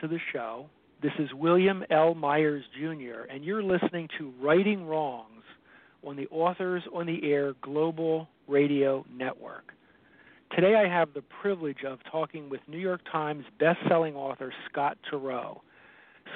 [0.00, 0.66] To the show.
[1.02, 2.14] This is William L.
[2.14, 5.44] Myers Jr., and you're listening to Writing Wrongs
[6.06, 9.72] on the Authors on the Air Global Radio Network.
[10.54, 15.60] Today I have the privilege of talking with New York Times best-selling author Scott Turow.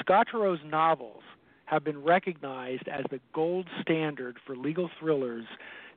[0.01, 1.23] Scott Turow's novels
[1.67, 5.45] have been recognized as the gold standard for legal thrillers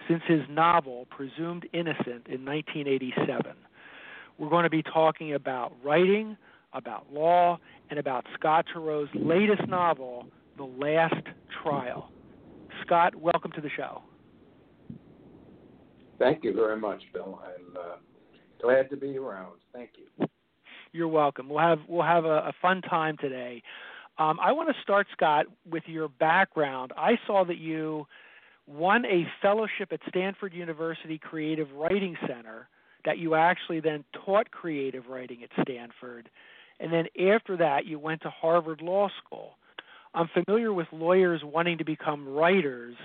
[0.07, 3.53] since his novel Presumed Innocent in 1987.
[4.37, 6.37] We're going to be talking about writing,
[6.73, 10.25] about law, and about Scott Turow's latest novel,
[10.57, 11.27] The Last
[11.61, 12.09] Trial.
[12.85, 14.01] Scott, welcome to the show.
[16.19, 17.39] Thank you very much, Bill.
[17.43, 17.95] I'm uh,
[18.61, 19.57] glad to be around.
[19.73, 20.27] Thank you.
[20.91, 21.49] You're welcome.
[21.49, 23.63] We'll have we'll have a, a fun time today.
[24.19, 26.91] Um, I want to start, Scott, with your background.
[26.95, 28.05] I saw that you
[28.67, 32.69] won a fellowship at Stanford University Creative Writing Center
[33.05, 36.29] that you actually then taught creative writing at Stanford.
[36.79, 39.51] And then after that, you went to Harvard Law School.
[40.13, 42.95] I'm familiar with lawyers wanting to become writers.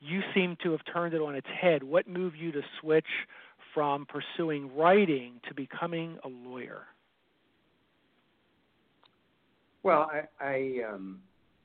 [0.00, 1.82] You seem to have turned it on its head.
[1.82, 3.06] What moved you to switch
[3.74, 6.82] from pursuing writing to becoming a lawyer?
[9.82, 11.20] Well, I I, um,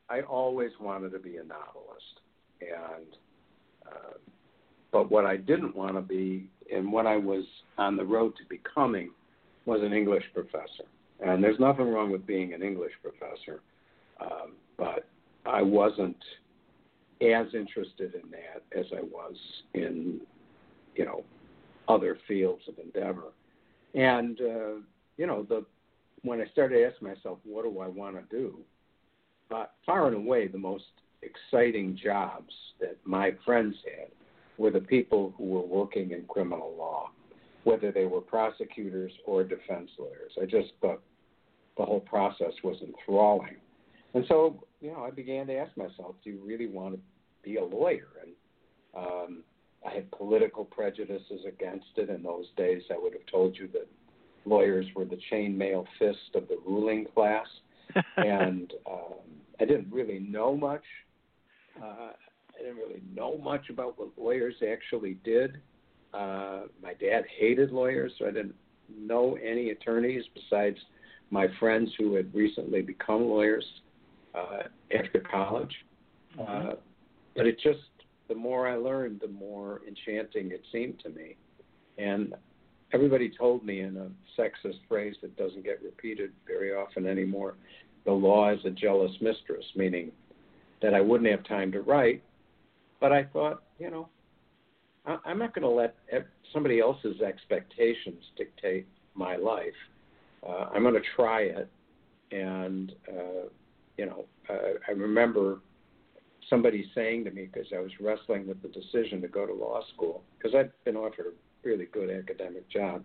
[0.10, 2.22] I always wanted to be a novelist,
[2.62, 3.06] and
[3.86, 4.18] uh,
[4.92, 7.44] but what I didn't want to be, and what I was
[7.78, 9.12] on the road to becoming,
[9.66, 10.86] was an English professor.
[11.20, 13.62] And there's nothing wrong with being an English professor,
[14.22, 15.08] um, but
[15.46, 16.18] I wasn't
[17.22, 19.36] as interested in that as I was
[19.74, 20.22] in,
[20.96, 21.24] you know,
[21.88, 23.32] other fields of endeavor.
[23.96, 24.82] And uh,
[25.18, 25.66] you know, the
[26.24, 28.58] when I started asking myself, what do I want to do?
[29.54, 30.84] Uh, far and away, the most
[31.22, 34.10] exciting jobs that my friends had
[34.58, 37.10] were the people who were working in criminal law,
[37.68, 40.32] whether they were prosecutors or defense lawyers.
[40.42, 41.02] I just thought
[41.78, 43.58] the whole process was enthralling.
[44.14, 47.02] And so, you know, I began to ask myself, do you really want to
[47.44, 48.08] be a lawyer?
[48.24, 48.32] And
[48.96, 49.44] um,
[49.86, 52.10] I had political prejudices against it.
[52.10, 53.88] In those days, I would have told you that
[54.46, 57.48] lawyers were the chainmail fist of the ruling class.
[58.16, 59.20] and um,
[59.60, 60.84] I didn't really know much.
[61.84, 62.12] Uh,
[62.58, 65.60] I didn't really know much about what lawyers actually did.
[66.14, 68.56] Uh, my dad hated lawyers, so I didn't
[68.98, 70.78] know any attorneys besides
[71.30, 73.66] my friends who had recently become lawyers
[74.34, 74.64] uh,
[74.98, 75.74] after college.
[76.38, 76.70] Mm-hmm.
[76.70, 76.74] Uh,
[77.36, 77.80] but it just,
[78.28, 81.36] the more I learned, the more enchanting it seemed to me.
[81.98, 82.34] And
[82.94, 87.56] everybody told me in a sexist phrase that doesn't get repeated very often anymore
[88.08, 90.12] the law is a jealous mistress, meaning
[90.82, 92.24] that I wouldn't have time to write.
[93.02, 94.08] But I thought, you know,
[95.08, 95.96] I, I'm not going to let
[96.54, 98.86] somebody else's expectations dictate
[99.16, 99.66] my life.
[100.48, 101.70] Uh, I'm going to try it.
[102.32, 103.48] And, uh,
[103.98, 105.60] you know, uh, I remember
[106.50, 109.82] somebody saying to me, because I was wrestling with the decision to go to law
[109.94, 113.04] school, because I'd been offered a really good academic job.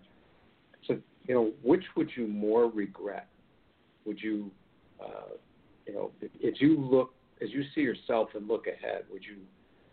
[0.86, 3.28] So, you know, which would you more regret?
[4.04, 4.50] Would you,
[5.00, 5.34] uh,
[5.86, 9.36] you know, as you look, as you see yourself and look ahead, would you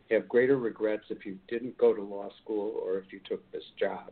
[0.09, 3.63] have greater regrets if you didn't go to law school or if you took this
[3.79, 4.11] job?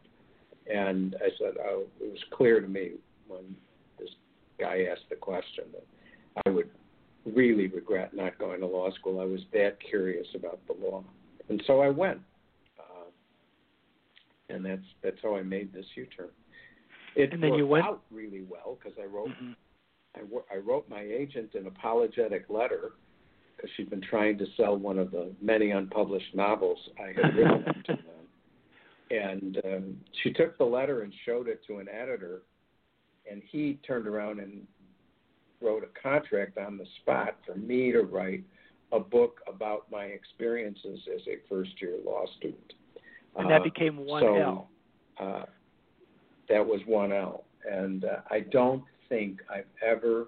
[0.71, 2.91] And I said, oh, it was clear to me
[3.27, 3.55] when
[3.97, 4.09] this
[4.59, 5.85] guy asked the question that
[6.45, 6.69] I would
[7.25, 9.19] really regret not going to law school.
[9.19, 11.03] I was that curious about the law,
[11.49, 12.19] and so I went,
[12.79, 13.05] uh,
[14.49, 16.29] and that's that's how I made this U-turn.
[17.15, 19.55] It And then worked you went- out really well because I wrote Mhm.
[20.15, 22.93] I, I wrote my agent an apologetic letter
[23.57, 27.63] because she'd been trying to sell one of the many unpublished novels I had written
[27.65, 27.99] to them.
[29.09, 32.43] And um, she took the letter and showed it to an editor,
[33.29, 34.67] and he turned around and
[35.61, 38.43] wrote a contract on the spot for me to write
[38.91, 42.73] a book about my experiences as a first year law student.
[43.35, 44.69] And that became one so, L.
[45.19, 45.43] Uh,
[46.49, 50.27] that was one L, and uh, I don't think I've ever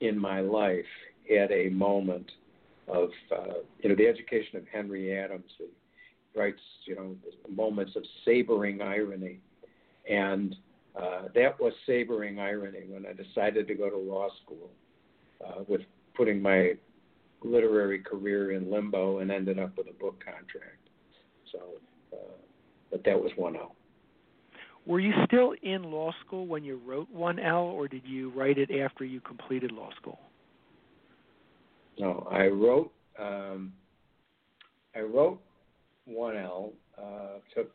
[0.00, 0.84] in my life
[1.34, 2.30] had a moment
[2.88, 5.50] of uh, you know the education of Henry Adams.
[5.58, 5.66] He
[6.38, 7.16] writes you know
[7.54, 9.40] moments of sabering irony,
[10.08, 10.54] and
[10.96, 14.70] uh, that was sabering irony when I decided to go to law school
[15.46, 15.82] uh, with
[16.16, 16.72] putting my
[17.42, 20.88] literary career in limbo and ended up with a book contract.
[21.52, 21.58] So,
[22.12, 22.36] uh,
[22.90, 23.76] but that was one L.
[24.86, 28.70] Were you still in law school when you wrote 1L, or did you write it
[28.70, 30.18] after you completed law school?
[31.98, 32.92] No, I wrote.
[33.18, 33.72] Um,
[34.94, 35.40] I wrote
[36.08, 36.72] 1L.
[36.96, 37.72] Uh, took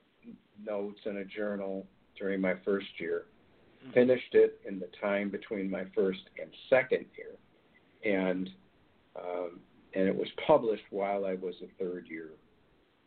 [0.63, 1.85] notes in a journal
[2.17, 3.25] during my first year.
[3.83, 3.93] Mm-hmm.
[3.93, 7.35] Finished it in the time between my first and second year,
[8.05, 8.49] and
[9.15, 9.59] um,
[9.93, 12.29] and it was published while I was a third year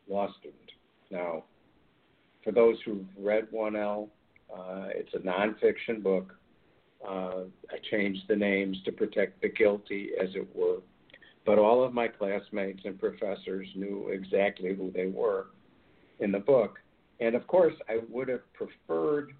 [0.08, 0.70] law student.
[1.10, 1.44] Now,
[2.44, 4.08] for those who've read 1L,
[4.52, 6.34] uh, it's a nonfiction book.
[7.06, 10.78] Uh, I changed the names to protect the guilty, as it were.
[11.46, 15.46] But all of my classmates and professors knew exactly who they were
[16.19, 16.81] in the book.
[17.20, 19.32] And of course, I would have preferred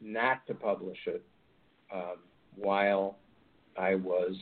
[0.00, 1.22] not to publish it
[1.94, 2.16] um,
[2.56, 3.18] while
[3.78, 4.32] I was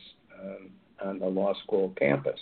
[0.41, 0.69] um,
[1.03, 2.39] on the law school campus.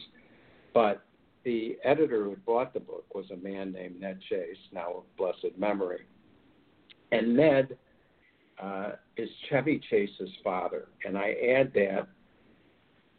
[0.74, 1.02] But
[1.44, 5.58] the editor who bought the book was a man named Ned Chase, now of blessed
[5.58, 6.06] memory.
[7.12, 7.78] And Ned
[8.62, 10.90] uh, is Chevy Chase's father.
[11.04, 12.08] And I add that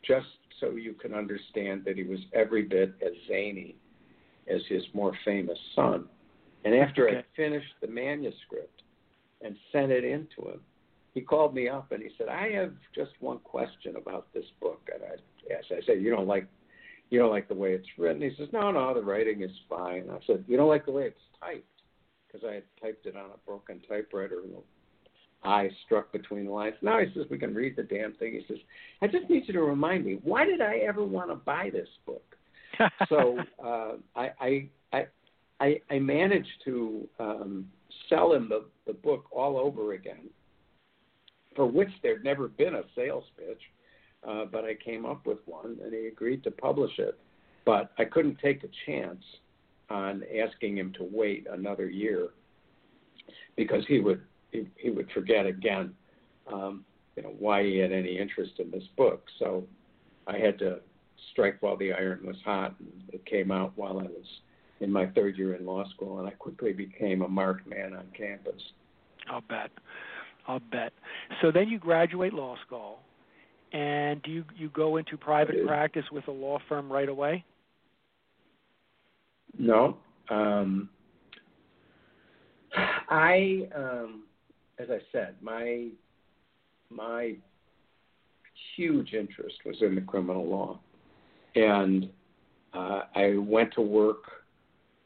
[0.06, 0.26] just
[0.60, 3.76] so you can understand that he was every bit as zany
[4.52, 6.06] as his more famous son.
[6.64, 7.18] And after okay.
[7.18, 8.82] I finished the manuscript
[9.42, 10.60] and sent it in to him,
[11.14, 14.88] he called me up and he said, I have just one question about this book.
[14.92, 16.46] And I asked, I said, You don't like
[17.10, 18.22] you don't like the way it's written.
[18.22, 20.04] He says, no, no, the writing is fine.
[20.10, 21.64] I said, you don't like the way it's typed
[22.26, 24.62] because I had typed it on a broken typewriter and the
[25.42, 26.74] I struck between the lines.
[26.82, 28.32] Now he says, we can read the damn thing.
[28.32, 28.58] He says,
[29.00, 31.88] I just need you to remind me, why did I ever want to buy this
[32.06, 32.36] book?
[33.08, 35.06] so uh, I, I, I,
[35.60, 37.68] I, I managed to um,
[38.08, 40.28] sell him the, the book all over again,
[41.56, 43.60] for which there'd never been a sales pitch
[44.26, 47.18] uh, but I came up with one, and he agreed to publish it.
[47.64, 49.22] But I couldn't take a chance
[49.88, 52.28] on asking him to wait another year
[53.56, 55.92] because he would he, he would forget again,
[56.52, 56.84] um,
[57.16, 59.24] you know, why he had any interest in this book.
[59.38, 59.64] So
[60.26, 60.80] I had to
[61.32, 64.26] strike while the iron was hot, and it came out while I was
[64.80, 68.06] in my third year in law school, and I quickly became a marked man on
[68.16, 68.60] campus.
[69.30, 69.70] I'll bet.
[70.48, 70.92] I'll bet.
[71.42, 73.00] So then you graduate law school
[73.72, 77.44] and do you you go into private practice with a law firm right away?
[79.58, 79.96] No.
[80.28, 80.88] Um,
[82.74, 84.24] I, um,
[84.80, 85.88] as I said, my
[86.90, 87.34] my
[88.76, 90.78] huge interest was in the criminal law,
[91.54, 92.08] and
[92.72, 94.24] uh, I went to work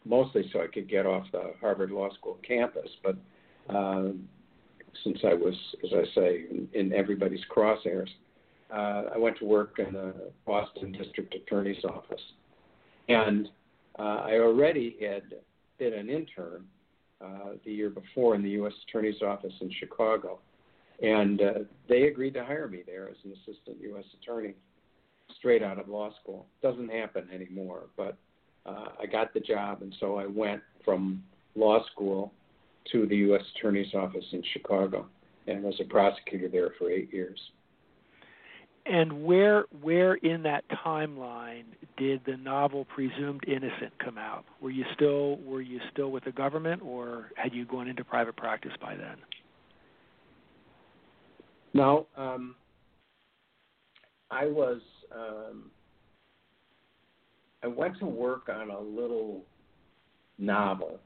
[0.04, 3.16] mostly so I could get off the Harvard Law School campus, but
[3.68, 4.28] um,
[5.02, 8.08] since I was, as I say, in, in everybody's crosshairs,
[8.72, 10.14] uh, I went to work in the
[10.46, 12.20] Boston District Attorney's office,
[13.08, 13.48] and
[13.98, 15.22] uh, I already had
[15.78, 16.64] been an intern
[17.24, 18.72] uh, the year before in the U.S.
[18.88, 20.40] Attorney's office in Chicago,
[21.02, 21.52] and uh,
[21.88, 24.04] they agreed to hire me there as an assistant U.S.
[24.20, 24.54] attorney,
[25.38, 26.46] straight out of law school.
[26.62, 28.16] Doesn't happen anymore, but
[28.66, 31.22] uh, I got the job, and so I went from
[31.54, 32.32] law school
[32.92, 33.42] to the U.S.
[33.56, 35.06] Attorney's office in Chicago,
[35.46, 37.40] and was a prosecutor there for eight years.
[38.86, 41.64] And where where in that timeline
[41.96, 44.44] did the novel Presumed Innocent come out?
[44.60, 48.36] Were you still were you still with the government, or had you gone into private
[48.36, 49.16] practice by then?
[51.72, 52.54] No, um,
[54.30, 54.80] I was.
[55.14, 55.70] Um,
[57.62, 59.42] I went to work on a little
[60.36, 61.00] novel,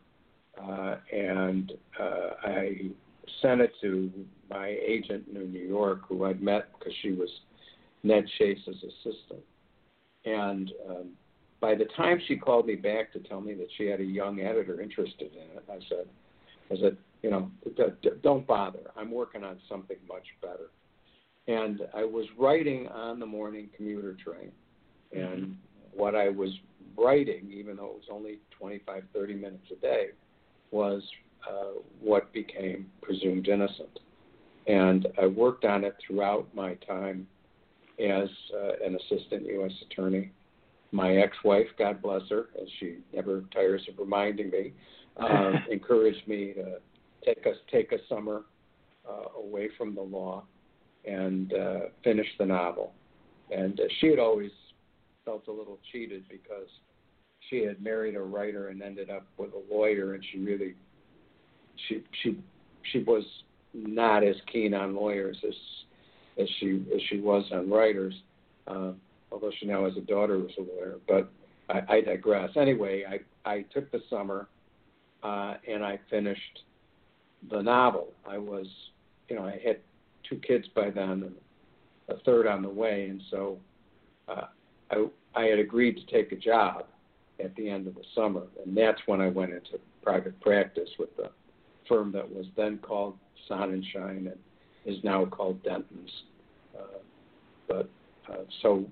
[0.61, 2.91] uh, and uh, I
[3.41, 4.11] sent it to
[4.51, 7.29] my agent in New York, who I'd met because she was
[8.03, 9.43] Ned Chase's assistant.
[10.25, 11.09] And um,
[11.61, 14.41] by the time she called me back to tell me that she had a young
[14.41, 16.07] editor interested in it, I said,
[16.71, 17.51] I said, you know,
[18.23, 18.91] don't bother.
[18.97, 20.71] I'm working on something much better.
[21.49, 24.53] And I was writing on the morning commuter train.
[25.13, 25.57] And
[25.93, 26.51] what I was
[26.97, 30.09] writing, even though it was only 25, 30 minutes a day,
[30.71, 31.03] was
[31.49, 34.01] uh, what became Presumed Innocent.
[34.67, 37.27] And I worked on it throughout my time
[38.01, 39.73] as uh, an assistant U.S.
[39.91, 40.31] attorney,
[40.93, 44.73] my ex-wife, God bless her, as she never tires of reminding me,
[45.17, 46.79] um, encouraged me to
[47.25, 48.43] take us take a summer
[49.09, 50.45] uh, away from the law
[51.05, 52.93] and uh, finish the novel.
[53.51, 54.51] And uh, she had always
[55.25, 56.69] felt a little cheated because
[57.49, 60.75] she had married a writer and ended up with a lawyer, and she really
[61.89, 62.39] she she
[62.93, 63.25] she was
[63.75, 65.55] not as keen on lawyers as
[66.39, 68.15] as she as she was on writers.
[68.67, 68.93] Uh,
[69.33, 70.97] although she now has a daughter who's a lawyer.
[71.07, 71.31] But
[71.69, 72.51] I, I digress.
[72.57, 74.49] Anyway, I I took the summer
[75.23, 76.61] uh, and I finished
[77.51, 78.09] the novel.
[78.29, 78.67] I was,
[79.29, 79.79] you know, I had
[80.29, 81.35] two kids by then, and
[82.09, 83.59] a third on the way, and so
[84.29, 84.47] uh,
[84.91, 86.87] I I had agreed to take a job
[87.43, 91.15] at the end of the summer, and that's when I went into private practice with
[91.17, 91.31] the
[91.89, 93.17] firm that was then called
[93.49, 94.39] Sonnenschein and
[94.87, 96.11] is now called Dentons.
[96.79, 96.99] Uh,
[97.67, 97.89] but
[98.31, 98.85] uh, so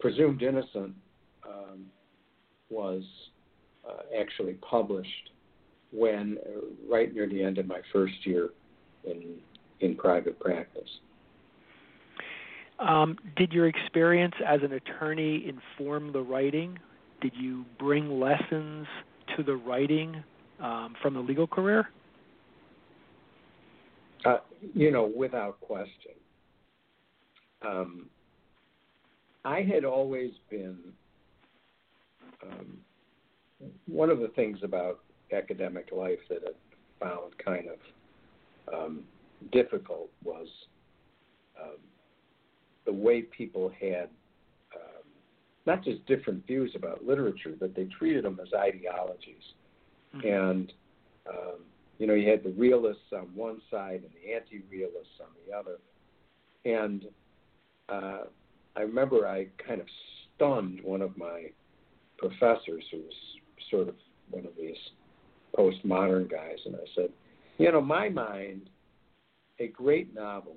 [0.00, 0.94] Presumed Innocent
[1.46, 1.86] um,
[2.70, 3.02] was
[3.88, 5.30] uh, actually published
[5.92, 6.60] when uh,
[6.92, 8.50] right near the end of my first year
[9.04, 9.36] in
[9.80, 10.88] in private practice.
[12.78, 16.78] Um, did your experience as an attorney inform the writing?
[17.20, 18.86] Did you bring lessons
[19.36, 20.22] to the writing
[20.60, 21.88] um, from the legal career?
[24.24, 24.38] Uh,
[24.74, 26.12] you know, without question.
[27.66, 28.06] Um,
[29.44, 30.78] I had always been
[32.42, 32.78] um,
[33.86, 35.00] one of the things about
[35.32, 39.00] academic life that I found kind of um,
[39.50, 40.46] difficult was
[41.60, 41.78] um,
[42.84, 44.08] the way people had
[44.74, 45.04] um,
[45.66, 49.42] not just different views about literature, but they treated them as ideologies.
[50.14, 50.28] Mm-hmm.
[50.28, 50.72] And
[51.28, 51.60] um,
[52.02, 55.78] you know, you had the realists on one side and the anti-realists on the other,
[56.64, 57.04] and
[57.88, 58.24] uh,
[58.74, 59.86] I remember I kind of
[60.34, 61.44] stunned one of my
[62.18, 63.14] professors who was
[63.70, 63.94] sort of
[64.32, 64.74] one of these
[65.56, 67.10] postmodern guys, and I said,
[67.58, 68.62] you know, my mind,
[69.60, 70.56] a great novel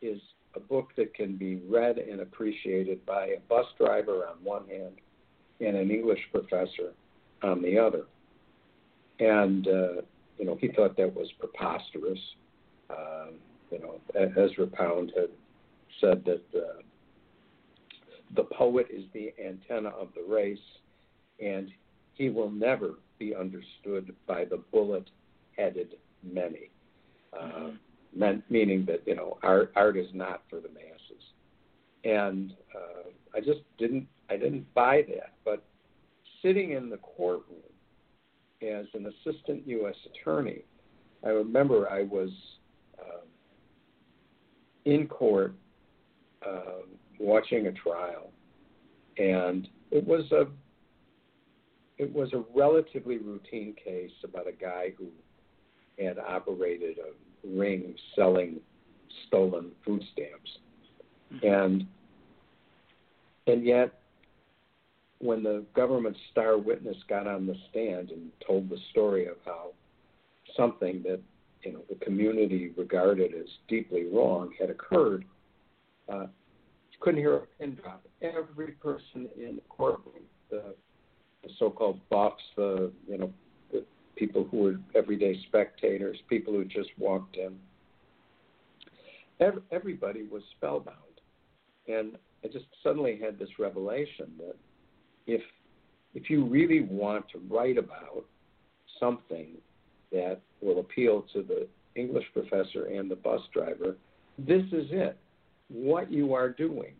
[0.00, 0.20] is
[0.54, 4.94] a book that can be read and appreciated by a bus driver on one hand
[5.60, 6.92] and an English professor
[7.42, 8.04] on the other.
[9.18, 10.02] And, uh,
[10.40, 12.18] you know, he thought that was preposterous.
[12.88, 13.34] Um,
[13.70, 15.28] you know, Ezra Pound had
[16.00, 16.80] said that uh,
[18.34, 20.58] the poet is the antenna of the race,
[21.40, 21.70] and
[22.14, 26.70] he will never be understood by the bullet-headed many.
[27.38, 27.70] Uh,
[28.48, 31.22] meaning that you know art art is not for the masses,
[32.04, 35.34] and uh, I just didn't I didn't buy that.
[35.44, 35.62] But
[36.42, 37.69] sitting in the courtroom
[38.62, 39.94] as an assistant U.S.
[40.12, 40.62] attorney,
[41.24, 42.30] I remember I was
[43.00, 43.26] um,
[44.84, 45.54] in court
[46.46, 46.84] um,
[47.18, 48.30] watching a trial,
[49.18, 50.46] and it was a
[51.98, 55.08] it was a relatively routine case about a guy who
[56.02, 58.58] had operated a ring selling
[59.26, 60.50] stolen food stamps,
[61.34, 61.46] mm-hmm.
[61.46, 61.86] and
[63.46, 63.99] and yet
[65.20, 69.68] when the government star witness got on the stand and told the story of how
[70.56, 71.20] something that
[71.62, 75.24] you know the community regarded as deeply wrong had occurred,
[76.08, 76.26] uh,
[77.00, 78.02] couldn't hear a pin drop.
[78.22, 80.74] Every person in the courtroom, the,
[81.42, 83.32] the so-called buffs, the you know,
[83.72, 83.84] the
[84.16, 87.58] people who were everyday spectators, people who just walked in,
[89.38, 90.96] every, everybody was spellbound,
[91.88, 94.56] and I just suddenly had this revelation that
[95.30, 95.42] if
[96.14, 98.24] if you really want to write about
[98.98, 99.48] something
[100.10, 103.96] that will appeal to the English professor and the bus driver,
[104.38, 105.16] this is it
[105.68, 106.94] what you are doing.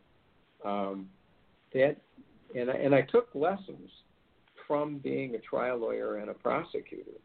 [0.65, 1.09] Um,
[1.73, 1.97] that,
[2.55, 3.91] and I, and I took lessons
[4.69, 7.19] from being a trial lawyer and a prosecutor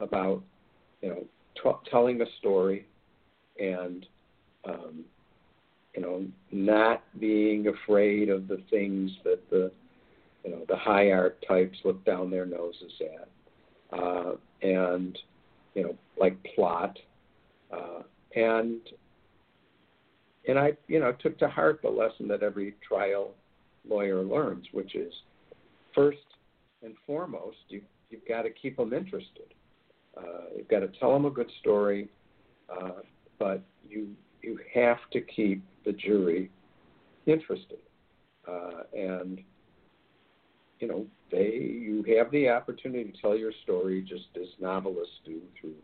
[0.00, 0.42] about,
[1.00, 1.24] you know,
[1.62, 2.86] t- telling a story
[3.58, 4.04] and,
[4.68, 5.04] um,
[5.94, 9.72] you know, not being afraid of the things that the,
[10.44, 14.32] you know, the high art types look down their noses at, uh,
[14.62, 15.18] and,
[15.74, 16.98] you know, like plot,
[17.72, 18.02] uh,
[18.34, 18.80] and
[20.48, 23.32] and I, you know, took to heart the lesson that every trial
[23.88, 25.12] lawyer learns, which is
[25.94, 26.18] first
[26.82, 29.54] and foremost, you, you've got to keep them interested.
[30.16, 32.08] Uh, you've got to tell them a good story,
[32.70, 33.00] uh,
[33.38, 34.08] but you
[34.42, 36.50] you have to keep the jury
[37.26, 37.78] interested,
[38.48, 39.40] uh, and
[40.80, 45.40] you know they you have the opportunity to tell your story just as novelists do
[45.60, 45.74] through.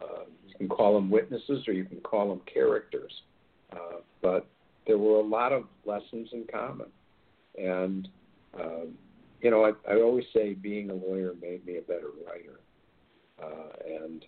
[0.00, 3.12] Uh, you can call them witnesses or you can call them characters.
[3.72, 4.46] Uh, but
[4.86, 6.86] there were a lot of lessons in common.
[7.58, 8.08] And
[8.58, 8.94] um,
[9.40, 12.60] you know, I, I always say being a lawyer made me a better writer.
[13.40, 14.24] Uh, and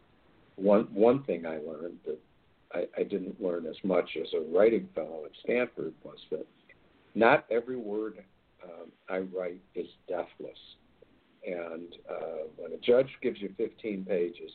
[0.56, 2.18] one one thing I learned that
[2.72, 6.46] I, I didn't learn as much as a writing fellow at Stanford was that
[7.14, 8.22] not every word
[8.64, 10.58] um, I write is deathless.
[11.46, 14.50] And uh, when a judge gives you 15 pages,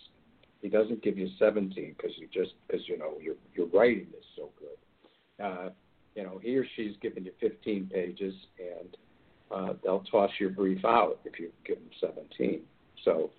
[0.61, 4.25] he doesn't give you 17 because you just because you know your your writing is
[4.35, 5.45] so good.
[5.45, 5.69] Uh,
[6.15, 8.97] you know he or she's given you 15 pages and
[9.51, 11.89] uh, they'll toss your brief out if you give them
[12.39, 12.61] 17.
[13.03, 13.29] So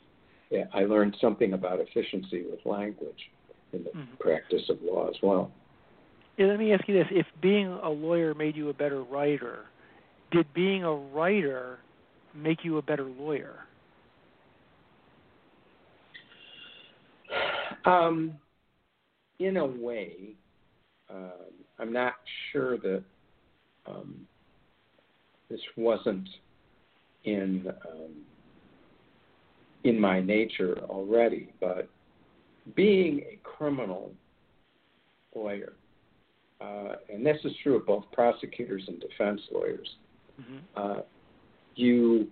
[0.50, 3.30] yeah, I learned something about efficiency with language
[3.72, 4.14] in the mm-hmm.
[4.20, 5.50] practice of law as well.
[6.36, 9.64] Yeah, let me ask you this: If being a lawyer made you a better writer,
[10.30, 11.78] did being a writer
[12.34, 13.60] make you a better lawyer?
[17.84, 18.32] Um,
[19.38, 20.34] in a way,
[21.08, 21.44] uh,
[21.78, 22.14] I'm not
[22.52, 23.02] sure that
[23.86, 24.26] um,
[25.48, 26.28] this wasn't
[27.24, 28.10] in um,
[29.84, 31.88] in my nature already, but
[32.74, 34.10] being a criminal
[35.34, 35.74] lawyer,
[36.60, 39.88] uh, and this is true of both prosecutors and defense lawyers,
[40.40, 40.56] mm-hmm.
[40.76, 41.02] uh,
[41.74, 42.28] you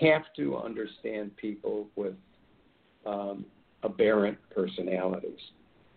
[0.00, 2.14] have to understand people with
[3.06, 3.44] um,
[3.82, 5.40] aberrant personalities,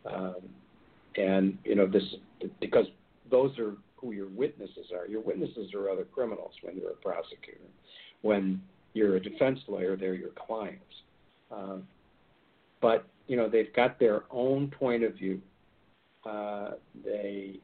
[0.05, 0.35] um,
[1.15, 2.03] and you know this
[2.59, 2.85] because
[3.29, 5.07] those are who your witnesses are.
[5.07, 7.59] Your witnesses are other criminals when you're a prosecutor.
[8.21, 8.61] When
[8.93, 10.83] you're a defense lawyer, they're your clients.
[11.51, 11.77] Uh,
[12.81, 15.41] but you know they've got their own point of view.
[16.25, 16.71] Uh,
[17.03, 17.59] they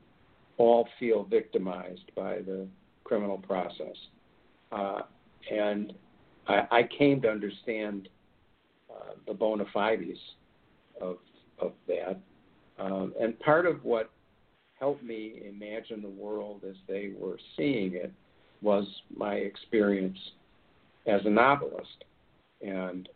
[0.57, 2.67] all feel victimized by the
[3.07, 3.95] criminal process,
[4.71, 5.01] uh,
[5.51, 5.93] and
[6.47, 8.09] I, I came to understand
[8.89, 10.19] uh, the bona fides
[11.01, 11.17] of
[11.59, 12.19] of that.
[12.79, 14.11] Um, and part of what
[14.79, 18.11] helped me imagine the world as they were seeing it
[18.61, 18.85] was
[19.15, 20.17] my experience
[21.07, 22.03] as a novelist.
[22.61, 23.09] And,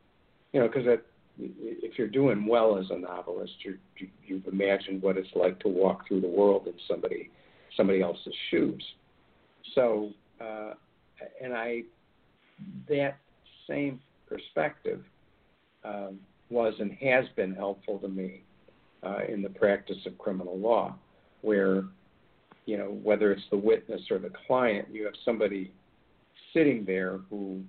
[0.54, 1.00] you know, because
[1.38, 3.78] if you're doing well as a novelist, you
[4.26, 7.30] you've imagined what it's like to walk through the world in somebody
[7.78, 8.84] somebody else's shoes.
[9.76, 10.74] So, uh,
[11.42, 11.84] and I,
[12.90, 13.18] that
[13.68, 15.02] same perspective
[15.84, 16.20] um,
[16.50, 18.44] was and has been helpful to me
[19.04, 20.96] uh, in the practice of criminal law
[21.42, 21.86] where,
[22.66, 25.72] you know, whether it's the witness or the client, you have somebody
[26.54, 27.62] sitting there who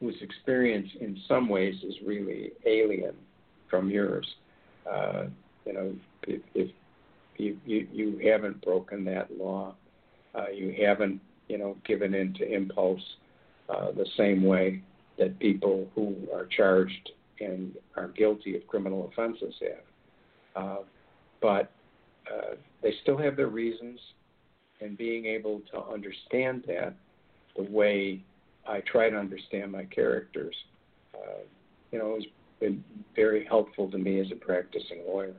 [0.00, 3.14] whose experience in some ways is really alien
[3.70, 4.26] from yours.
[4.90, 5.24] Uh,
[5.64, 5.94] you know,
[6.26, 6.70] if, if
[7.38, 9.74] you, you you haven't broken that law,
[10.36, 13.02] uh, you haven't you know given in to impulse
[13.68, 14.82] uh, the same way
[15.18, 20.62] that people who are charged and are guilty of criminal offenses have.
[20.62, 20.82] Uh,
[21.40, 21.70] but
[22.32, 24.00] uh, they still have their reasons,
[24.80, 26.94] and being able to understand that
[27.56, 28.22] the way
[28.68, 30.54] I try to understand my characters,
[31.14, 31.40] uh,
[31.92, 32.24] you know, has
[32.60, 32.82] been
[33.14, 35.34] very helpful to me as a practicing lawyer.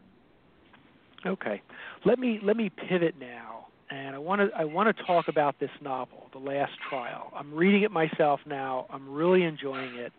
[1.26, 1.62] Okay,
[2.06, 3.57] let me let me pivot now,
[3.90, 7.32] and I want to I want to talk about this novel, The Last Trial.
[7.36, 8.86] I'm reading it myself now.
[8.90, 10.14] I'm really enjoying it.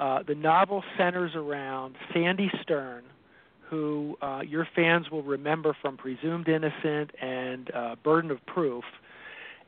[0.00, 3.04] Uh, the novel centers around Sandy Stern,
[3.68, 8.84] who uh, your fans will remember from Presumed Innocent and uh, Burden of Proof.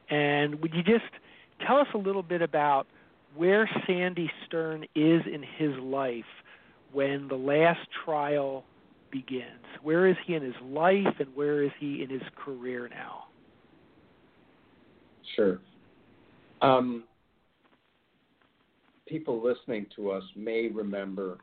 [0.09, 1.05] And would you just
[1.67, 2.87] tell us a little bit about
[3.35, 6.25] where Sandy Stern is in his life
[6.93, 8.65] when the last trial
[9.11, 9.65] begins?
[9.83, 13.25] Where is he in his life and where is he in his career now?
[15.37, 15.61] Sure.
[16.63, 17.05] Um,
[19.07, 21.39] people listening to us may remember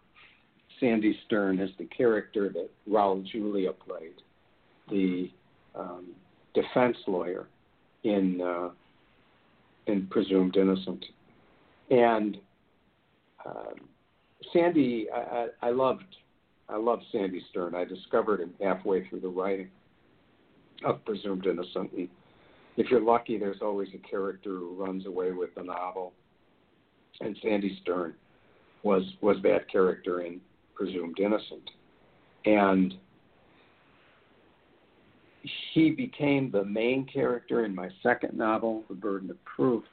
[0.80, 4.22] Sandy Stern as the character that Raul Julia played,
[4.90, 5.30] the
[5.76, 6.08] um,
[6.54, 7.48] defense lawyer
[8.04, 8.70] in uh,
[9.88, 11.04] in Presumed Innocent,
[11.90, 12.38] and
[13.46, 13.74] uh,
[14.54, 16.04] Sandy, I, I, I loved
[16.70, 17.76] I love Sandy Stern.
[17.76, 19.70] I discovered him halfway through the writing
[20.86, 21.92] of Presumed Innocent.
[21.94, 22.10] And
[22.76, 26.14] if you're lucky, there's always a character who runs away with the novel.
[27.22, 28.14] And Sandy Stern
[28.84, 30.40] was was that character in
[30.76, 31.70] presumed innocent.
[32.46, 32.94] And
[35.74, 39.84] he became the main character in my second novel, The Burden of Proof,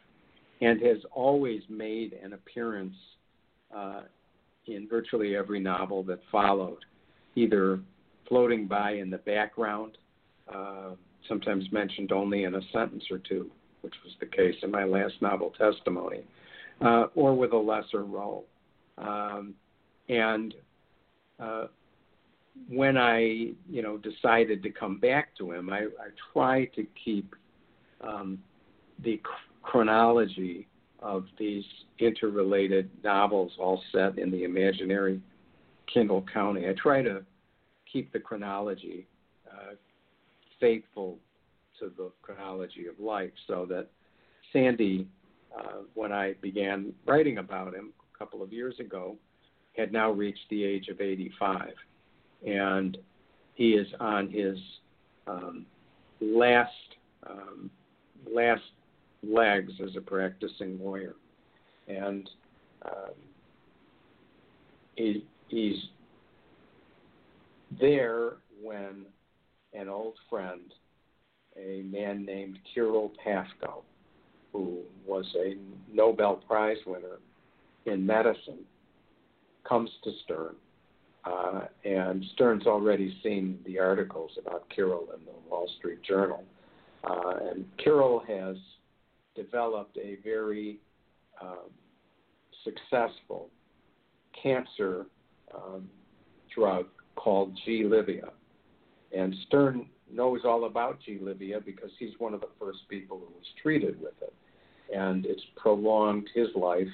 [0.61, 2.95] and has always made an appearance
[3.75, 4.03] uh,
[4.67, 6.85] in virtually every novel that followed,
[7.35, 7.81] either
[8.29, 9.99] floating by in the background,
[10.53, 10.91] uh,
[11.29, 13.51] sometimes mentioned only in a sentence or two,
[13.83, 16.21] which was the case in my last novel, Testimony,
[16.81, 18.47] uh, or with a lesser role.
[18.99, 19.55] Um,
[20.09, 20.55] and
[21.41, 21.67] uh,
[22.69, 27.35] when I, you know, decided to come back to him, I, I try to keep
[28.01, 28.39] um,
[29.03, 29.21] the
[29.63, 30.67] chronology
[31.05, 31.65] of these
[31.99, 35.21] interrelated novels all set in the imaginary
[35.93, 36.67] Kendall County.
[36.67, 37.23] I try to
[37.93, 39.07] keep the chronology
[39.47, 39.75] uh,
[40.59, 41.19] faithful
[41.79, 43.87] to the chronology of life so that
[44.53, 45.07] Sandy,
[45.57, 49.17] uh, when I began writing about him a couple of years ago,
[49.77, 51.69] had now reached the age of 85.
[52.47, 52.97] And
[53.55, 54.57] he is on his
[55.27, 55.67] um,
[56.21, 56.71] last
[57.29, 57.71] um,
[58.31, 58.63] last
[59.29, 61.15] legs as a practicing lawyer,
[61.89, 62.29] and
[62.85, 63.15] um,
[64.97, 65.77] he, he's
[67.81, 69.05] there when
[69.73, 70.73] an old friend,
[71.57, 73.83] a man named Kiril Pafko,
[74.53, 75.57] who was a
[75.93, 77.19] Nobel Prize winner
[77.87, 78.61] in medicine,
[79.69, 80.55] comes to Stern.
[81.25, 86.45] Uh, and Stern's already seen the articles about Kiril in the Wall Street Journal.
[87.03, 88.57] Uh, and Kiril has
[89.35, 90.79] developed a very
[91.41, 91.71] um,
[92.63, 93.49] successful
[94.41, 95.07] cancer
[95.55, 95.89] um,
[96.55, 98.31] drug called G-Livia.
[99.17, 103.47] And Stern knows all about G-Livia because he's one of the first people who was
[103.63, 104.35] treated with it.
[104.95, 106.89] And it's prolonged his life.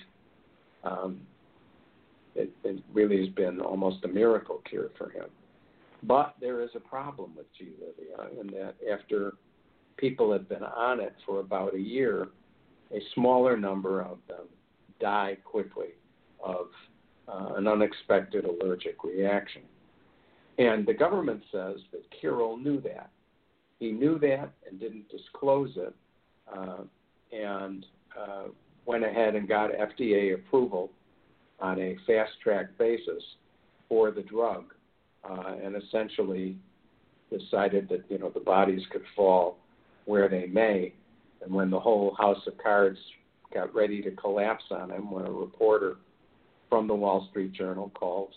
[0.84, 1.20] Um,
[2.34, 5.26] it, it really has been almost a miracle cure for him.
[6.02, 9.34] But there is a problem with G-Livia in that after
[10.00, 12.28] people have been on it for about a year,
[12.92, 14.46] a smaller number of them
[15.00, 15.88] die quickly
[16.44, 16.68] of
[17.28, 19.62] uh, an unexpected allergic reaction.
[20.58, 23.10] And the government says that Kiril knew that.
[23.78, 25.94] He knew that and didn't disclose it,
[26.54, 26.82] uh,
[27.32, 27.86] and
[28.18, 28.44] uh,
[28.84, 30.90] went ahead and got FDA approval
[31.60, 33.22] on a fast track basis
[33.88, 34.64] for the drug,
[35.28, 36.56] uh, and essentially
[37.30, 39.59] decided that you know the bodies could fall
[40.04, 40.92] where they may.
[41.42, 42.98] And when the whole house of cards
[43.52, 45.96] got ready to collapse on him, when a reporter
[46.68, 48.34] from the Wall Street Journal called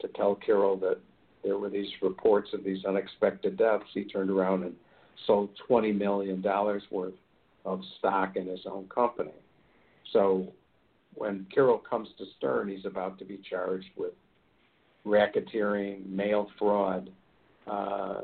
[0.00, 0.98] to tell Kiril that
[1.44, 4.74] there were these reports of these unexpected deaths, he turned around and
[5.26, 6.42] sold $20 million
[6.90, 7.14] worth
[7.64, 9.32] of stock in his own company.
[10.12, 10.52] So
[11.14, 14.12] when Kiril comes to Stern, he's about to be charged with
[15.06, 17.10] racketeering, mail fraud,
[17.66, 18.22] uh,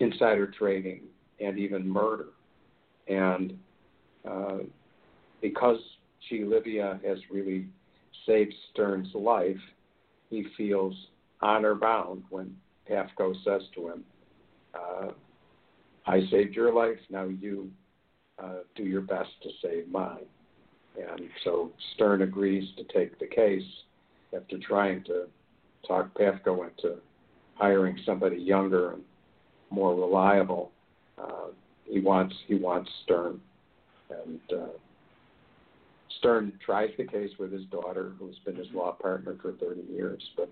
[0.00, 1.02] insider trading,
[1.40, 2.26] and even murder.
[3.08, 3.58] And
[4.28, 4.58] uh,
[5.40, 5.78] because
[6.28, 7.66] G-Livia, has really
[8.26, 9.56] saved Stern's life,
[10.28, 10.94] he feels
[11.40, 12.54] honor bound when
[12.88, 14.04] Pafko says to him,
[14.74, 15.08] uh,
[16.06, 17.70] I saved your life, now you
[18.42, 20.26] uh, do your best to save mine.
[20.96, 23.64] And so Stern agrees to take the case
[24.36, 25.26] after trying to
[25.86, 26.96] talk Pafko into
[27.54, 29.02] hiring somebody younger and
[29.70, 30.72] more reliable.
[31.20, 31.48] Uh,
[31.84, 33.40] he wants he wants Stern,
[34.10, 34.68] and uh,
[36.18, 40.22] Stern tries the case with his daughter, who's been his law partner for 30 years.
[40.36, 40.50] But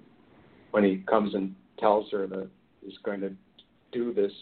[0.73, 2.49] when he comes and tells her that
[2.85, 3.33] he's going to
[3.93, 4.33] do this,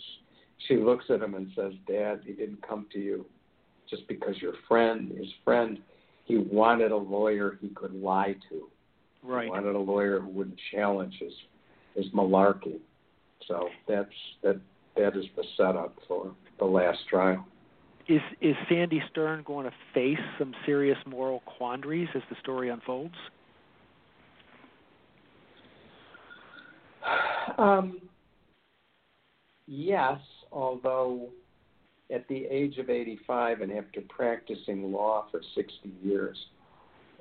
[0.69, 3.27] she looks at him and says, "Dad, he didn't come to you
[3.89, 5.79] just because your friend, his friend,
[6.25, 8.69] he wanted a lawyer he could lie to.
[9.23, 9.45] Right.
[9.45, 11.33] He wanted a lawyer who wouldn't challenge his
[11.95, 12.79] his malarkey.
[13.47, 14.11] So that's
[14.43, 14.61] that
[14.97, 17.47] that is the setup for the last trial.
[18.09, 23.15] Is is Sandy Stern going to face some serious moral quandaries as the story unfolds?
[27.59, 28.01] Um,
[29.67, 30.19] yes,
[30.53, 31.31] although
[32.13, 36.37] at the age of 85 and after practicing law for 60 years,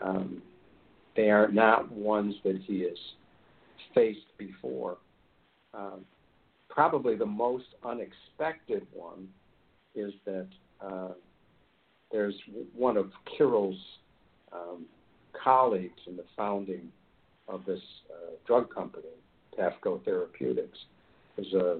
[0.01, 0.41] um,
[1.15, 2.97] they are not ones that he has
[3.93, 4.97] faced before.
[5.73, 6.05] Um,
[6.75, 9.27] probably the most unexpected one
[9.95, 10.47] is that
[10.85, 11.07] uh,
[12.11, 12.35] there's
[12.75, 13.79] one of Kiril's
[14.51, 14.85] um,
[15.41, 16.91] colleagues in the founding
[17.47, 17.79] of this
[18.11, 19.05] uh, drug company,
[19.57, 20.77] Pafko Therapeutics,
[21.37, 21.79] is a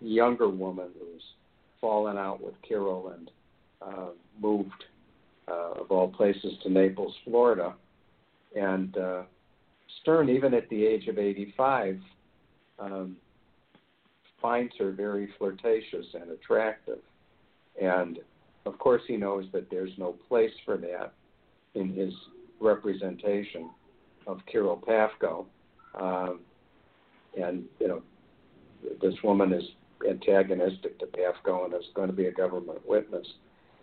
[0.00, 1.22] younger woman who's
[1.80, 3.30] fallen out with Kiril and
[3.82, 4.08] uh,
[4.40, 4.84] moved,
[5.48, 7.74] uh, of all places, to Naples, Florida.
[8.56, 9.22] And uh,
[10.00, 11.98] Stern, even at the age of 85,
[12.78, 13.16] um,
[14.40, 16.98] finds her very flirtatious and attractive.
[17.80, 18.18] And
[18.66, 21.12] of course, he knows that there's no place for that
[21.74, 22.12] in his
[22.60, 23.70] representation
[24.26, 25.46] of Kiril Pafko.
[26.00, 26.40] Um,
[27.40, 28.02] and, you know,
[29.00, 29.64] this woman is
[30.08, 33.26] antagonistic to Pafko and is going to be a government witness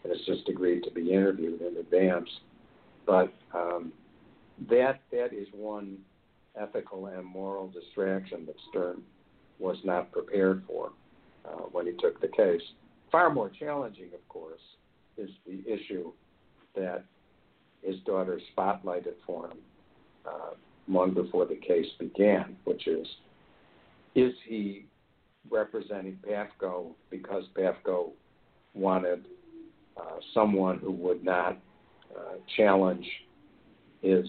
[0.04, 2.30] and has just agreed to be interviewed in advance.
[3.06, 3.92] But um,
[4.70, 5.98] that that is one
[6.60, 9.02] ethical and moral distraction that Stern
[9.60, 10.92] was not prepared for
[11.46, 12.62] uh, when he took the case.
[13.12, 14.62] Far more challenging, of course,
[15.18, 16.12] is the issue
[16.76, 17.04] that
[17.82, 19.58] his daughter spotlighted for him
[20.26, 20.52] uh,
[20.88, 23.08] long before the case began, which is
[24.16, 24.86] is he
[25.50, 28.12] representing Pafko because Pafko
[28.74, 29.26] wanted
[29.96, 31.58] uh, someone who would not
[32.16, 33.06] uh, challenge
[34.02, 34.26] his,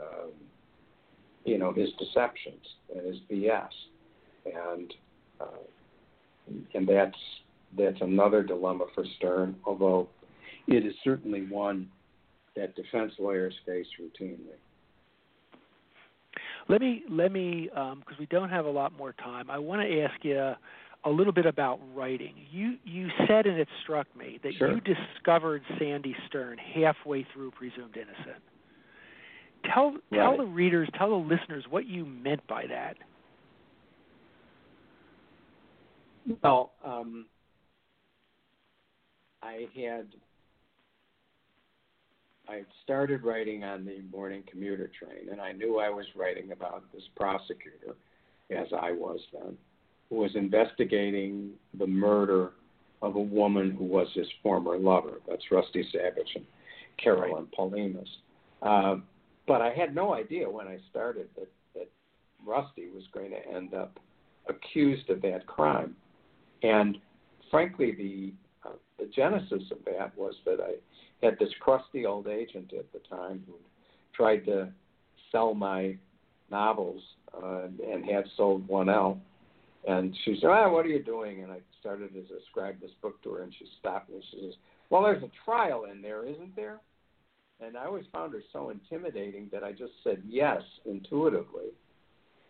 [0.00, 0.30] um,
[1.44, 3.68] you know, his deceptions and his BS,
[4.44, 4.92] and
[5.40, 7.16] uh, and that's
[7.76, 10.08] that's another dilemma for Stern, although
[10.66, 11.88] it is certainly one
[12.56, 14.56] that defense lawyers face routinely.
[16.68, 19.50] Let me let me because um, we don't have a lot more time.
[19.50, 20.54] I want to ask you
[21.04, 22.34] a little bit about writing.
[22.50, 24.72] You you said, and it struck me that sure.
[24.72, 28.42] you discovered Sandy Stern halfway through Presumed Innocent.
[29.72, 30.18] Tell right.
[30.18, 32.96] tell the readers, tell the listeners what you meant by that.
[36.42, 37.26] Well, um,
[39.42, 40.06] I had
[42.48, 46.84] I started writing on the morning commuter train, and I knew I was writing about
[46.92, 47.94] this prosecutor,
[48.50, 49.56] as I was then,
[50.10, 52.50] who was investigating the murder
[53.00, 55.20] of a woman who was his former lover.
[55.28, 56.44] That's Rusty Sabich and
[57.02, 58.08] Carolyn Polhemus.
[58.62, 58.96] Uh,
[59.46, 61.90] but I had no idea when I started that, that
[62.46, 63.98] Rusty was going to end up
[64.48, 65.96] accused of that crime.
[66.64, 66.96] And
[67.50, 68.32] frankly, the
[68.68, 70.76] uh, the genesis of that was that I
[71.24, 73.54] had this crusty old agent at the time who
[74.14, 74.72] tried to
[75.30, 75.96] sell my
[76.50, 77.02] novels
[77.34, 79.18] uh, and had sold one out.
[79.86, 81.42] And she said, ah, what are you doing?
[81.42, 84.22] And I started to describe this book to her, and she stopped me.
[84.30, 84.54] She says,
[84.88, 86.78] well, there's a trial in there, isn't there?
[87.60, 91.72] And I always found her so intimidating that I just said yes intuitively.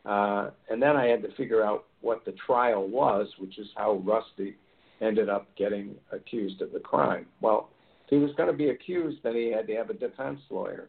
[0.05, 4.03] Uh, and then I had to figure out what the trial was, which is how
[4.05, 4.57] Rusty
[5.01, 7.27] ended up getting accused of the crime.
[7.41, 7.71] Well,
[8.05, 10.89] if he was going to be accused, then he had to have a defense lawyer,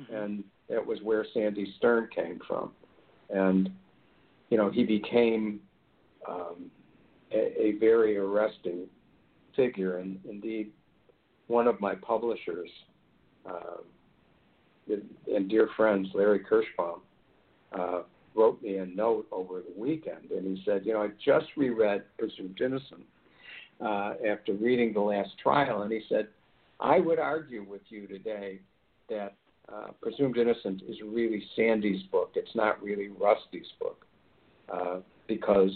[0.00, 0.14] mm-hmm.
[0.14, 2.72] and that was where Sandy Stern came from.
[3.30, 3.70] And
[4.50, 5.60] you know, he became
[6.28, 6.70] um,
[7.32, 8.86] a, a very arresting
[9.54, 10.70] figure, and indeed,
[11.46, 12.70] one of my publishers
[13.48, 13.78] uh,
[15.34, 17.00] and dear friends, Larry Kirshbaum,
[17.72, 18.02] uh,
[18.36, 22.04] wrote me a note over the weekend, and he said, you know, I just reread
[22.18, 23.04] Presumed Innocent
[23.80, 26.28] uh, after reading the last trial, and he said,
[26.80, 28.60] I would argue with you today
[29.08, 29.34] that
[29.72, 32.32] uh, Presumed Innocent is really Sandy's book.
[32.34, 34.04] It's not really Rusty's book
[34.72, 35.72] uh, because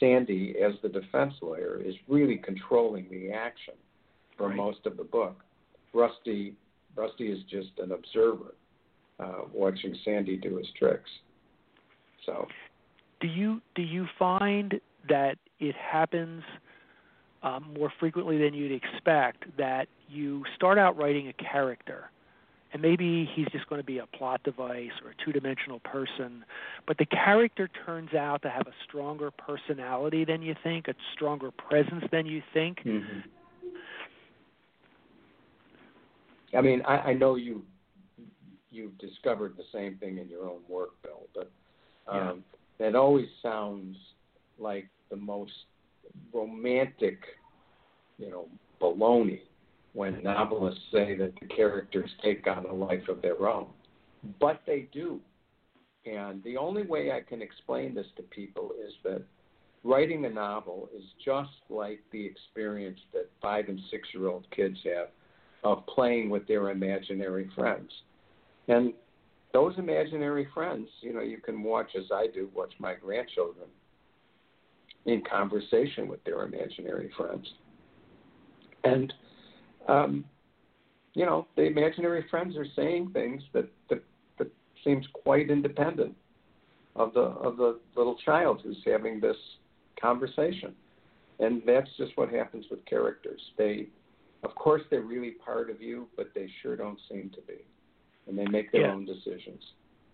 [0.00, 3.74] Sandy, as the defense lawyer, is really controlling the action
[4.36, 4.56] for right.
[4.56, 5.42] most of the book.
[5.92, 6.54] Rusty,
[6.94, 8.54] Rusty is just an observer,
[9.18, 11.10] uh, watching Sandy do his tricks.
[12.26, 12.46] So,
[13.20, 16.42] do you do you find that it happens?
[17.42, 22.10] um, more frequently than you'd expect that you start out writing a character
[22.72, 26.44] and maybe he's just going to be a plot device or a two-dimensional person
[26.86, 31.50] but the character turns out to have a stronger personality than you think a stronger
[31.50, 33.20] presence than you think mm-hmm.
[36.56, 37.62] i mean I, I know you
[38.70, 41.50] you've discovered the same thing in your own work bill but
[42.08, 42.44] um,
[42.78, 42.88] yeah.
[42.88, 43.96] it always sounds
[44.58, 45.52] like the most
[46.32, 47.18] romantic,
[48.18, 48.46] you know,
[48.80, 49.40] baloney
[49.94, 53.66] when novelists say that the characters take on a life of their own.
[54.40, 55.20] But they do.
[56.04, 59.22] And the only way I can explain this to people is that
[59.84, 64.78] writing a novel is just like the experience that five and six year old kids
[64.84, 65.08] have
[65.64, 67.90] of playing with their imaginary friends.
[68.68, 68.92] And
[69.52, 73.66] those imaginary friends, you know, you can watch as I do, watch my grandchildren
[75.06, 77.46] in conversation with their imaginary friends.
[78.84, 79.12] And,
[79.88, 80.24] um,
[81.14, 84.02] you know, the imaginary friends are saying things that, that,
[84.38, 84.52] that
[84.84, 86.14] seems quite independent
[86.94, 89.36] of the, of the little child who's having this
[90.00, 90.74] conversation.
[91.40, 93.40] And that's just what happens with characters.
[93.56, 93.86] They,
[94.42, 97.64] of course, they're really part of you, but they sure don't seem to be.
[98.28, 98.92] And they make their yeah.
[98.92, 99.62] own decisions.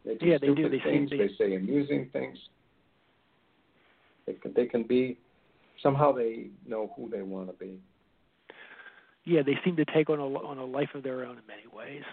[0.04, 0.68] They do yeah, stupid they do.
[0.70, 1.10] They things.
[1.10, 2.38] Seem, they say amusing things.
[4.26, 5.18] They can, they can be
[5.82, 7.78] somehow they know who they want to be.
[9.24, 11.66] Yeah, they seem to take on a on a life of their own in many
[11.72, 12.04] ways.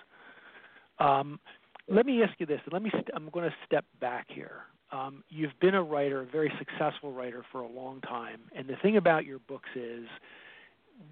[0.99, 1.39] Um,
[1.87, 2.61] let me ask you this.
[2.71, 2.89] Let me.
[2.91, 4.61] St- I'm going to step back here.
[4.91, 8.75] Um, you've been a writer, a very successful writer for a long time, and the
[8.81, 10.05] thing about your books is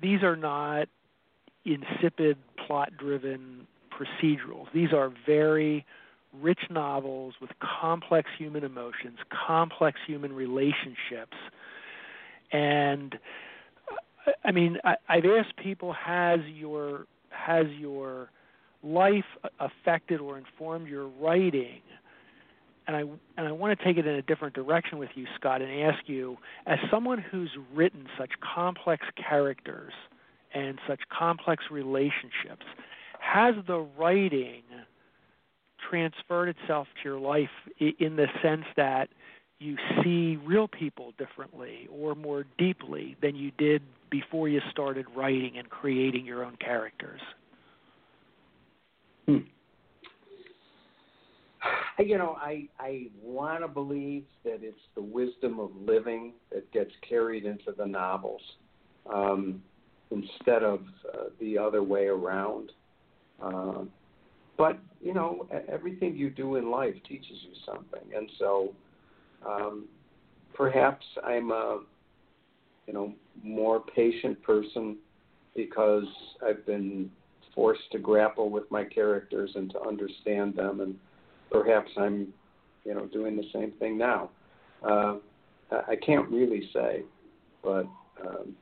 [0.02, 0.88] these are not
[1.66, 3.68] insipid, plot-driven
[4.00, 4.68] procedurals.
[4.74, 5.86] These are very
[6.34, 11.38] rich novels with complex human emotions, complex human relationships.
[12.52, 13.18] And
[14.28, 18.30] uh, I mean, I, I've asked people, has your has your
[18.84, 19.26] life
[19.60, 21.82] affected or informed your writing?
[22.88, 23.02] And I
[23.38, 26.08] and I want to take it in a different direction with you, Scott, and ask
[26.08, 29.94] you, as someone who's written such complex characters
[30.54, 32.66] and such complex relationships,
[33.32, 34.64] has the writing
[35.90, 39.10] transferred itself to your life in the sense that
[39.60, 45.58] you see real people differently or more deeply than you did before you started writing
[45.58, 47.22] and creating your own characters?
[49.26, 49.38] Hmm.
[52.00, 56.92] You know, I I want to believe that it's the wisdom of living that gets
[57.08, 58.42] carried into the novels
[59.14, 59.62] um,
[60.10, 60.80] instead of
[61.14, 62.72] uh, the other way around.
[63.42, 63.84] Uh,
[64.58, 68.74] but you know, everything you do in life teaches you something, and so
[69.48, 69.86] um,
[70.54, 71.80] perhaps I'm a
[72.88, 74.98] you know more patient person
[75.56, 76.06] because
[76.46, 77.10] I've been
[77.56, 80.96] forced to grapple with my characters and to understand them, and
[81.52, 82.34] perhaps I'm
[82.84, 84.30] you know doing the same thing now.
[84.84, 85.18] Uh,
[85.72, 87.04] I can't really say,
[87.64, 87.88] but
[88.26, 88.56] um,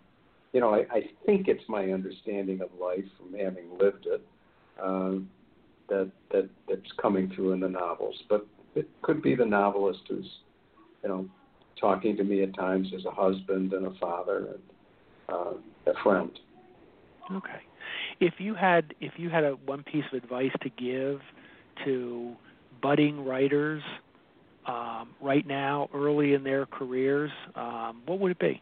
[0.53, 4.21] you know I, I think it's my understanding of life from having lived it.
[4.81, 5.29] Um,
[5.89, 8.15] that that that's coming through in the novels.
[8.29, 10.29] But it could be the novelist who's,
[11.03, 11.27] you know,
[11.79, 14.59] talking to me at times as a husband and a father and
[15.29, 16.31] uh, a friend.
[17.31, 17.61] Okay.
[18.19, 21.21] If you had if you had a one piece of advice to give
[21.85, 22.35] to
[22.81, 23.81] budding writers
[24.65, 28.61] um, right now, early in their careers, um, what would it be?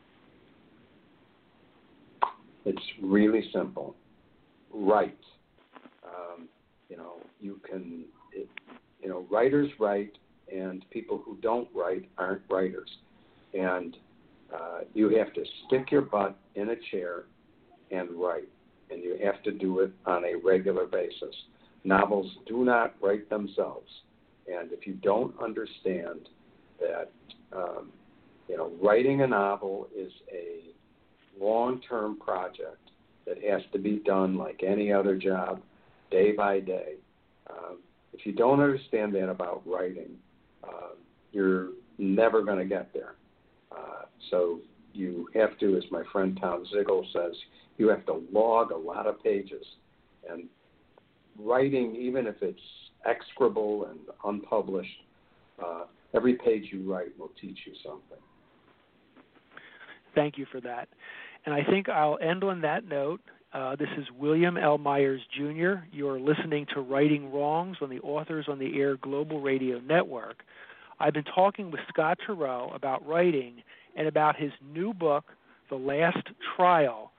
[2.65, 3.95] It's really simple.
[4.73, 5.17] Write
[6.89, 8.47] you know, you can, it,
[9.01, 10.17] you know, writers write,
[10.53, 12.89] and people who don't write aren't writers,
[13.53, 13.97] and
[14.53, 17.23] uh, you have to stick your butt in a chair
[17.91, 18.49] and write,
[18.91, 21.35] and you have to do it on a regular basis.
[21.83, 23.89] Novels do not write themselves,
[24.47, 26.29] and if you don't understand
[26.79, 27.11] that,
[27.55, 27.91] um,
[28.47, 30.73] you know, writing a novel is a
[31.43, 32.77] long-term project
[33.25, 35.61] that has to be done like any other job
[36.15, 36.93] day by day.
[37.49, 37.79] Um,
[38.13, 40.11] if you don't understand that about writing,
[40.63, 40.93] uh,
[41.33, 43.15] you're never going to get there.
[43.71, 44.59] Uh, so
[44.93, 47.35] you have to, as my friend Tom Zigal says,
[47.77, 49.65] you have to log a lot of pages.
[50.29, 50.45] And
[51.37, 52.59] writing, even if it's
[53.05, 55.03] execrable and unpublished,
[55.63, 58.23] uh, every page you write will teach you something.
[60.15, 60.87] Thank you for that.
[61.45, 63.19] And I think I'll end on that note.
[63.55, 64.77] Uh, this is William L.
[64.77, 65.85] Myers Jr.
[65.93, 70.43] You're listening to Writing Wrongs on the Authors on the Air Global Radio Network.
[70.99, 73.63] I've been talking with Scott Turow about writing
[73.95, 75.31] and about his new book,
[75.69, 77.13] The Last Trial,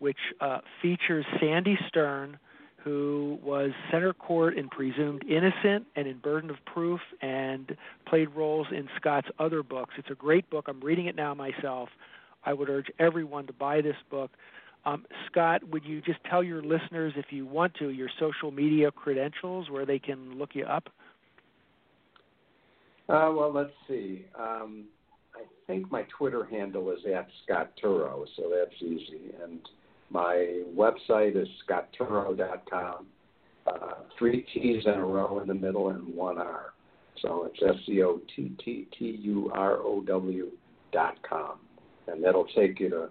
[0.00, 2.38] which uh, features Sandy Stern,
[2.84, 7.74] who was center court in Presumed Innocent and in Burden of Proof and
[8.06, 9.94] played roles in Scott's other books.
[9.96, 10.66] It's a great book.
[10.68, 11.88] I'm reading it now myself.
[12.44, 14.30] I would urge everyone to buy this book.
[14.84, 18.90] Um, Scott, would you just tell your listeners, if you want to, your social media
[18.90, 20.88] credentials where they can look you up?
[23.08, 24.24] Uh, well, let's see.
[24.38, 24.84] Um,
[25.34, 29.34] I think my Twitter handle is at Scott Turow, so that's easy.
[29.42, 29.60] And
[30.10, 33.06] my website is scottturow.com.
[33.66, 36.72] Uh, three T's in a row in the middle and one R.
[37.20, 40.48] So it's S C O T T T U R O W
[40.92, 41.58] dot com.
[42.08, 43.10] And that'll take you to